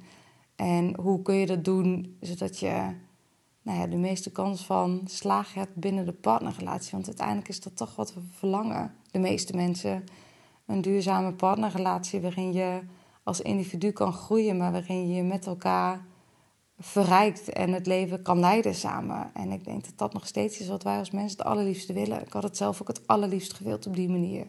En 0.56 0.96
hoe 1.00 1.22
kun 1.22 1.36
je 1.36 1.46
dat 1.46 1.66
doen 1.66 2.18
zodat 2.20 2.60
je 2.60 2.96
nou 3.62 3.80
ja, 3.80 3.88
de 3.88 3.98
meeste 3.98 4.32
kans 4.32 4.66
van 4.66 5.02
slagen 5.06 5.60
hebt 5.60 5.76
binnen 5.76 6.06
de 6.06 6.14
partnerrelatie? 6.14 6.92
Want 6.92 7.08
uiteindelijk 7.08 7.48
is 7.48 7.62
dat 7.62 7.78
toch 7.78 7.96
wat 7.96 8.14
we 8.14 8.20
verlangen, 8.38 8.96
de 9.12 9.20
meeste 9.20 9.56
mensen. 9.56 10.04
Een 10.66 10.82
duurzame 10.82 11.34
partnerrelatie 11.34 12.22
waarin 12.22 12.54
je 12.54 12.82
als 13.24 13.42
individu 13.42 13.92
kan 13.92 14.14
groeien, 14.14 14.58
maar 14.58 14.72
waarin 14.72 15.14
je 15.14 15.24
met 15.24 15.46
elkaar 15.46 16.06
verrijkt 16.80 17.50
en 17.50 17.74
het 17.74 17.88
leven 17.88 18.22
kan 18.22 18.40
leiden 18.40 18.76
samen. 18.76 19.32
En 19.34 19.52
ik 19.52 19.66
denk 19.66 19.86
dat 19.86 19.98
dat 19.98 20.14
nog 20.14 20.28
steeds 20.28 20.60
is 20.60 20.68
wat 20.68 20.84
wij 20.84 20.98
als 20.98 21.12
mensen 21.12 21.38
het 21.38 21.48
allerliefste 21.48 21.94
willen. 21.94 22.22
Ik 22.22 22.34
had 22.34 22.44
het 22.44 22.58
zelf 22.58 22.82
ook 22.82 22.88
het 22.88 23.08
allerliefst 23.08 23.54
gewild 23.54 23.88
op 23.88 23.96
die 23.96 24.10
manier. 24.10 24.48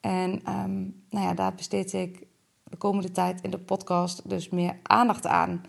En 0.00 0.30
um, 0.32 1.04
nou 1.10 1.26
ja, 1.26 1.34
daar 1.34 1.54
besteed 1.54 1.92
ik 1.92 2.26
de 2.64 2.76
komende 2.76 3.10
tijd 3.10 3.40
in 3.40 3.50
de 3.50 3.58
podcast 3.58 4.28
dus 4.28 4.48
meer 4.48 4.78
aandacht 4.82 5.26
aan. 5.26 5.64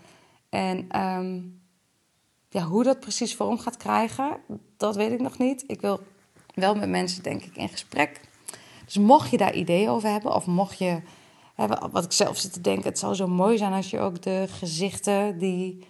En 0.48 1.00
um, 1.00 1.60
ja, 2.48 2.62
hoe 2.62 2.82
dat 2.82 3.00
precies 3.00 3.34
vorm 3.34 3.58
gaat 3.58 3.76
krijgen, 3.76 4.36
dat 4.76 4.96
weet 4.96 5.12
ik 5.12 5.20
nog 5.20 5.38
niet. 5.38 5.64
Ik 5.66 5.80
wil 5.80 6.00
wel 6.60 6.74
met 6.74 6.88
mensen, 6.88 7.22
denk 7.22 7.42
ik, 7.42 7.56
in 7.56 7.68
gesprek. 7.68 8.20
Dus 8.84 8.96
mocht 8.96 9.30
je 9.30 9.36
daar 9.36 9.54
ideeën 9.54 9.88
over 9.88 10.10
hebben, 10.10 10.34
of 10.34 10.46
mocht 10.46 10.78
je, 10.78 11.00
wat 11.90 12.04
ik 12.04 12.12
zelf 12.12 12.36
zit 12.36 12.52
te 12.52 12.60
denken, 12.60 12.88
het 12.88 12.98
zou 12.98 13.14
zo 13.14 13.26
mooi 13.26 13.58
zijn 13.58 13.72
als 13.72 13.90
je 13.90 13.98
ook 13.98 14.22
de 14.22 14.44
gezichten 14.48 15.38
die 15.38 15.86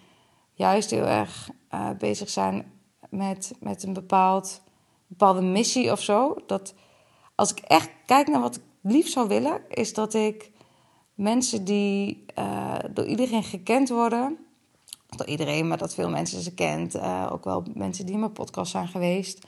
juist 0.53 0.89
heel 0.89 1.05
erg 1.05 1.49
uh, 1.73 1.89
bezig 1.97 2.29
zijn 2.29 2.71
met, 3.09 3.51
met 3.59 3.83
een 3.83 3.93
bepaald, 3.93 4.61
bepaalde 5.07 5.41
missie 5.41 5.91
of 5.91 6.01
zo, 6.01 6.35
dat 6.47 6.73
als 7.35 7.51
ik 7.51 7.59
echt 7.59 7.89
kijk 8.05 8.27
naar 8.27 8.41
wat 8.41 8.55
ik 8.55 8.61
liefst 8.81 9.13
zou 9.13 9.27
willen, 9.27 9.61
is 9.69 9.93
dat 9.93 10.13
ik 10.13 10.51
mensen 11.13 11.63
die 11.63 12.25
uh, 12.39 12.75
door 12.93 13.05
iedereen 13.05 13.43
gekend 13.43 13.89
worden, 13.89 14.37
door 15.15 15.27
iedereen, 15.27 15.67
maar 15.67 15.77
dat 15.77 15.93
veel 15.93 16.09
mensen 16.09 16.41
ze 16.41 16.53
kent, 16.53 16.95
uh, 16.95 17.29
ook 17.31 17.43
wel 17.43 17.63
mensen 17.73 18.05
die 18.05 18.13
in 18.13 18.19
mijn 18.19 18.31
podcast 18.31 18.71
zijn 18.71 18.87
geweest. 18.87 19.45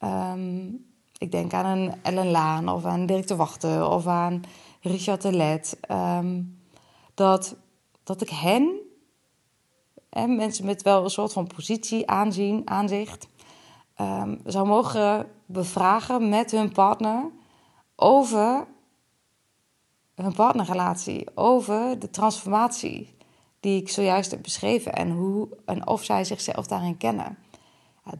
Um, 0.00 0.86
ik 1.18 1.30
denk 1.30 1.52
aan 1.52 1.78
een 1.78 1.94
Ellen 2.02 2.30
Laan 2.30 2.68
of 2.68 2.84
aan 2.84 3.06
Dirk 3.06 3.26
de 3.26 3.36
Wachten 3.36 3.90
of 3.90 4.06
aan 4.06 4.42
Richard 4.80 5.22
de 5.22 5.32
Let. 5.32 5.78
Um, 5.90 6.58
dat, 7.14 7.56
dat 8.02 8.22
ik 8.22 8.28
hen, 8.30 8.80
en 10.08 10.36
mensen 10.36 10.64
met 10.64 10.82
wel 10.82 11.04
een 11.04 11.10
soort 11.10 11.32
van 11.32 11.46
positie, 11.46 12.10
aanzien, 12.10 12.62
aanzicht, 12.64 13.28
um, 14.00 14.40
zou 14.44 14.66
mogen 14.66 15.26
bevragen 15.46 16.28
met 16.28 16.50
hun 16.50 16.72
partner 16.72 17.30
over 17.96 18.66
hun 20.14 20.34
partnerrelatie, 20.34 21.26
over 21.34 21.98
de 21.98 22.10
transformatie 22.10 23.16
die 23.60 23.80
ik 23.80 23.88
zojuist 23.88 24.30
heb 24.30 24.42
beschreven 24.42 24.92
en 24.92 25.10
hoe 25.10 25.48
en 25.64 25.86
of 25.86 26.04
zij 26.04 26.24
zichzelf 26.24 26.66
daarin 26.66 26.96
kennen. 26.96 27.38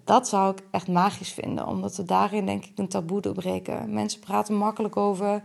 Dat 0.04 0.28
zou 0.28 0.52
ik 0.52 0.62
echt 0.70 0.88
magisch 0.88 1.32
vinden, 1.32 1.66
omdat 1.66 1.96
we 1.96 2.04
daarin 2.04 2.46
denk 2.46 2.64
ik 2.64 2.78
een 2.78 2.88
taboe 2.88 3.20
doorbreken. 3.20 3.94
Mensen 3.94 4.20
praten 4.20 4.54
makkelijk 4.54 4.96
over, 4.96 5.42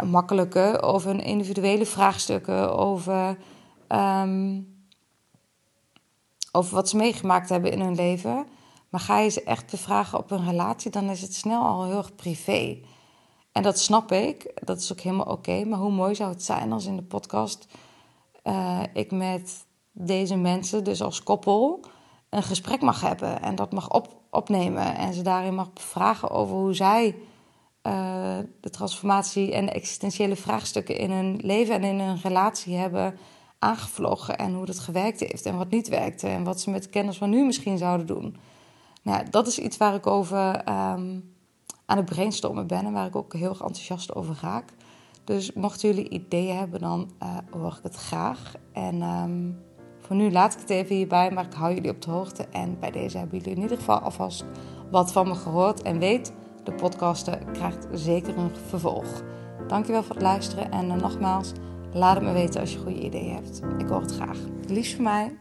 uh, 0.00 0.08
makkelijke, 0.08 0.80
over 0.82 1.10
hun 1.10 1.20
individuele 1.20 1.86
vraagstukken, 1.86 2.76
over, 2.76 3.38
um, 3.88 4.74
over 6.52 6.74
wat 6.74 6.88
ze 6.88 6.96
meegemaakt 6.96 7.48
hebben 7.48 7.72
in 7.72 7.80
hun 7.80 7.94
leven. 7.94 8.46
Maar 8.88 9.00
ga 9.00 9.18
je 9.18 9.28
ze 9.28 9.42
echt 9.42 9.70
bevragen 9.70 10.18
op 10.18 10.30
een 10.30 10.44
relatie, 10.48 10.90
dan 10.90 11.10
is 11.10 11.20
het 11.20 11.34
snel 11.34 11.62
al 11.62 11.84
heel 11.84 11.96
erg 11.96 12.14
privé. 12.14 12.78
En 13.52 13.62
dat 13.62 13.78
snap 13.78 14.12
ik, 14.12 14.52
dat 14.64 14.78
is 14.78 14.92
ook 14.92 15.00
helemaal 15.00 15.26
oké. 15.26 15.64
maar 15.64 15.78
hoe 15.78 15.92
mooi 15.92 16.14
zou 16.14 16.30
het 16.30 16.42
zijn 16.42 16.72
als 16.72 16.86
in 16.86 16.96
de 16.96 17.02
podcast 17.02 17.66
uh, 18.44 18.80
ik 18.92 19.10
met 19.10 19.64
deze 19.92 20.36
mensen, 20.36 20.84
dus 20.84 21.02
als 21.02 21.22
koppel, 21.22 21.84
een 22.36 22.42
gesprek 22.42 22.80
mag 22.80 23.00
hebben 23.00 23.42
en 23.42 23.54
dat 23.54 23.72
mag 23.72 23.90
op, 23.90 24.20
opnemen. 24.30 24.96
En 24.96 25.14
ze 25.14 25.22
daarin 25.22 25.54
mag 25.54 25.68
vragen 25.74 26.30
over 26.30 26.56
hoe 26.56 26.74
zij 26.74 27.06
uh, 27.86 28.38
de 28.60 28.70
transformatie 28.70 29.52
en 29.52 29.66
de 29.66 29.72
existentiële 29.72 30.36
vraagstukken 30.36 30.98
in 30.98 31.10
hun 31.10 31.38
leven 31.42 31.74
en 31.74 31.82
in 31.82 32.00
hun 32.00 32.20
relatie 32.22 32.76
hebben 32.76 33.18
aangevlogen. 33.58 34.38
En 34.38 34.54
hoe 34.54 34.66
dat 34.66 34.78
gewerkt 34.78 35.20
heeft 35.20 35.46
en 35.46 35.56
wat 35.56 35.70
niet 35.70 35.88
werkte. 35.88 36.28
En 36.28 36.44
wat 36.44 36.60
ze 36.60 36.70
met 36.70 36.82
de 36.82 36.88
kennis 36.88 37.16
van 37.16 37.30
nu 37.30 37.44
misschien 37.44 37.78
zouden 37.78 38.06
doen. 38.06 38.36
Nou 39.02 39.30
dat 39.30 39.46
is 39.46 39.58
iets 39.58 39.76
waar 39.76 39.94
ik 39.94 40.06
over 40.06 40.56
ehm, 40.56 41.18
aan 41.86 41.96
het 41.96 42.04
brainstormen 42.04 42.66
ben 42.66 42.84
en 42.84 42.92
waar 42.92 43.06
ik 43.06 43.16
ook 43.16 43.32
heel 43.32 43.48
erg 43.48 43.60
enthousiast 43.60 44.14
over 44.14 44.38
raak. 44.42 44.72
Dus 45.24 45.52
mochten 45.52 45.88
jullie 45.88 46.08
ideeën 46.08 46.56
hebben, 46.56 46.80
dan 46.80 47.10
uh, 47.22 47.36
hoor 47.50 47.76
ik 47.76 47.82
het 47.82 47.96
graag. 47.96 48.54
En 48.72 49.02
ehm, 49.02 49.50
voor 50.06 50.16
nu 50.16 50.30
laat 50.30 50.54
ik 50.54 50.60
het 50.60 50.70
even 50.70 50.96
hierbij, 50.96 51.30
maar 51.30 51.44
ik 51.44 51.52
hou 51.52 51.74
jullie 51.74 51.90
op 51.90 52.02
de 52.02 52.10
hoogte. 52.10 52.46
En 52.52 52.78
bij 52.80 52.90
deze 52.90 53.18
hebben 53.18 53.38
jullie 53.38 53.54
in 53.54 53.62
ieder 53.62 53.76
geval 53.76 53.98
alvast 53.98 54.44
wat 54.90 55.12
van 55.12 55.28
me 55.28 55.34
gehoord. 55.34 55.82
En 55.82 55.98
weet, 55.98 56.32
de 56.64 56.72
podcast 56.72 57.30
krijgt 57.52 57.86
zeker 57.92 58.38
een 58.38 58.50
vervolg. 58.68 59.22
Dankjewel 59.68 60.02
voor 60.02 60.14
het 60.14 60.24
luisteren 60.24 60.70
en 60.70 60.86
uh, 60.86 60.94
nogmaals, 60.94 61.52
laat 61.92 62.14
het 62.14 62.24
me 62.24 62.32
weten 62.32 62.60
als 62.60 62.72
je 62.72 62.78
goede 62.78 63.04
ideeën 63.04 63.34
hebt. 63.34 63.62
Ik 63.78 63.88
hoor 63.88 64.00
het 64.00 64.14
graag. 64.14 64.38
Liefst 64.68 64.94
voor 64.94 65.04
mij, 65.04 65.38